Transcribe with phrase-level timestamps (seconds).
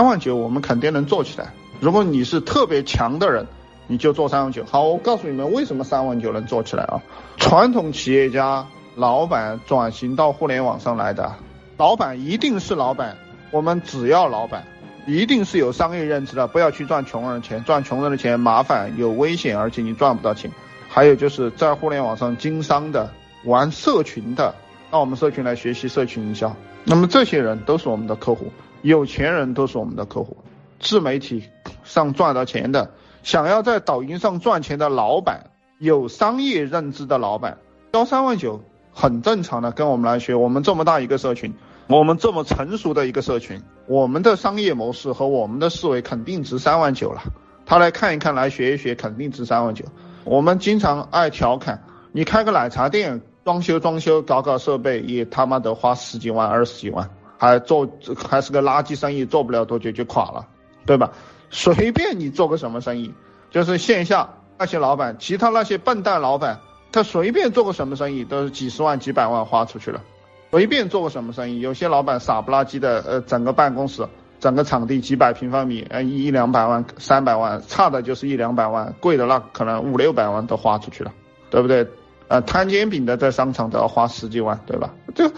[0.00, 1.52] 三万九我们肯定能做起来。
[1.78, 3.46] 如果你是特别强的人，
[3.86, 4.64] 你就做三万九。
[4.64, 7.02] 好，我告诉你们为什么三万九能做起来啊？
[7.36, 11.30] 传统企业家老板转型到互联网上来的，
[11.76, 13.14] 老板一定是老板，
[13.50, 14.64] 我们只要老板。
[15.06, 20.50] 一定是有商业认知的，不要去赚穷人的钱，赚穷人的钱麻烦有危险，而且你赚不到钱。
[20.88, 23.06] 还有就是在互联网上经商的、
[23.44, 24.54] 玩社群的，
[24.90, 26.56] 到我们社群来学习社群营销。
[26.84, 28.50] 那么这些人都是我们的客户，
[28.82, 30.36] 有钱人都是我们的客户，
[30.78, 31.44] 自媒体
[31.84, 32.90] 上赚到钱的，
[33.22, 37.58] 想要在抖音上赚钱的老板，有商业认知的老板，
[37.92, 38.62] 交三万九
[38.92, 40.34] 很正常的，跟我们来学。
[40.34, 41.52] 我们这么大一个社群。
[41.86, 47.20] 我们这么成熟的一个社群，我们的商业模式和我们的思维肯定值三万九了。
[47.66, 49.84] 他来看一看，来学一学，肯定值三万九。
[50.22, 57.88] 我们经常爱调侃，你开个奶茶店，装修装修，搞搞设备，也他妈的花十几万、二十几万，还做
[58.28, 60.46] 还是个垃圾生意，做不了多久就垮了，
[60.84, 61.10] 对吧？
[61.48, 63.14] 随便你做个什么生意，
[63.50, 64.28] 就是线下
[64.58, 66.60] 那些老板，其他那些笨蛋老板，
[66.92, 70.02] 他随便做个什么生意，都是几十万、几百万花出去了。
[70.50, 74.06] 随便做个什么生意，有些老板傻不拉几的，呃，整个办公室、
[74.38, 81.10] 整个场地几百平方米，呃，一两百万、三百万，差的就是一两百万，贵的那可能五六百万都花出去了，
[81.48, 81.88] 对不对？
[82.28, 84.92] 呃，摊煎饼的在商场都要花十几万，对吧？
[85.14, 85.28] 就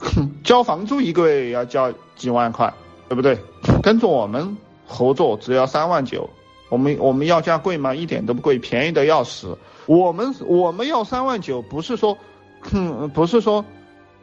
[0.42, 2.72] 交房租一个月要交几万块，
[3.08, 3.38] 对不对？
[3.82, 4.56] 跟着我们
[4.86, 6.28] 合作只要三万九，
[6.68, 7.94] 我们我们要价贵吗？
[7.94, 9.56] 一点都不贵，便宜的要死。
[9.86, 12.16] 我们我们要三万九，不是说，
[12.60, 13.64] 哼 不是说。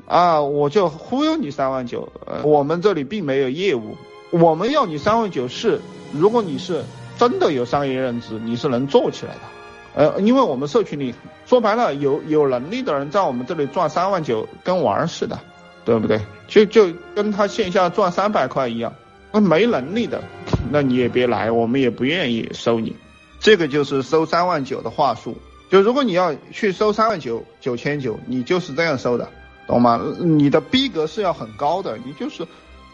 [0.06, 3.98] 啊，我就忽悠你三万九，呃，我们这里并没有业务，
[4.30, 5.82] 我们要你三万九是，
[6.14, 6.82] 如果你是
[7.18, 11.14] 真的有商业认知，你是能做起来的，呃，因为我们社群里
[11.46, 15.38] 说白了，有有能力的人在我们这里赚三万九跟玩儿似的，
[15.88, 16.20] 对不对？
[16.50, 18.94] 就就跟他线下赚三百块一样，
[19.32, 20.22] 那没能力的，
[20.70, 22.94] 那你也别来，我们也不愿意收你，
[23.40, 25.38] 这个就是收三万九的话术，
[25.72, 29.30] 就如果你要去收三万九九千九，你就是这样收的。
[29.66, 30.02] 懂吗？
[30.20, 32.46] 你的逼格是要很高的，你就是，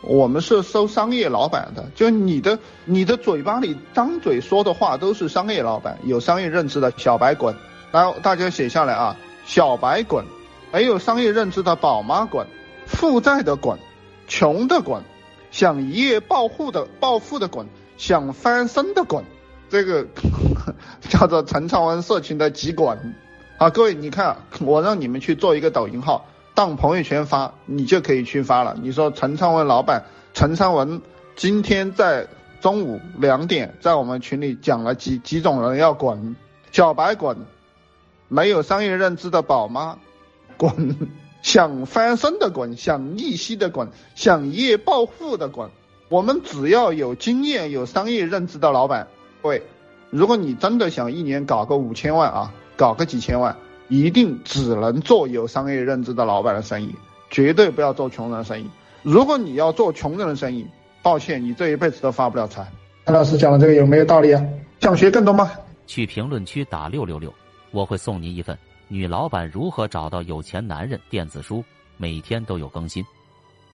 [0.02, 7.56] 我们是收商业老板的，就你的你的嘴巴里张嘴说的话都是商业老板，有商业认知的小白滚，
[7.92, 9.16] 来大家写下来啊，
[9.46, 10.26] 小白滚，
[10.72, 12.48] 没有商业认知的宝妈滚，
[12.94, 13.78] 负债的滚，
[14.28, 15.04] 穷的滚，
[15.52, 17.68] 想一夜暴富的暴富的滚，
[17.98, 19.24] 想翻身的滚，
[19.70, 20.08] 这个
[21.10, 23.16] 叫做陈昌文社群的急滚
[23.58, 26.26] 啊，各位你看，我让你们去做一个抖音号。
[26.56, 28.78] 当朋友圈发，你就可以去发了。
[28.80, 31.02] 你说陈昌文老板，陈昌文
[31.36, 32.28] 今天在
[32.62, 36.36] 中午两点在我们群里讲了几几种人要滚，
[36.72, 37.38] 小白滚，
[38.28, 39.98] 没有商业认知的宝妈
[40.58, 40.96] 滚，
[41.44, 45.70] 想翻身的滚，想逆袭的滚，想一夜暴富的滚。
[46.10, 49.08] 我们只要有经验、有商业认知的老板，
[49.44, 49.62] 各位，
[50.10, 53.56] 如果你真的想一年搞个五千万啊，搞个几千万。
[53.90, 56.96] 一定只能做有商业认知的老板的生意，
[57.30, 58.68] 绝对不要做穷人的生意。
[59.04, 60.66] 如果你要做穷人的生意，
[61.04, 62.66] 抱歉，你这一辈子都发不了财。
[63.06, 64.42] 潘老师讲的这个有没有道理啊？
[64.80, 65.52] 想学更多吗？
[65.86, 67.32] 去评论区打六六六，
[67.72, 68.56] 我会送您一份
[68.94, 71.66] 《女老板如何找到有钱男人》电子书，
[71.98, 73.04] 每天都有更新。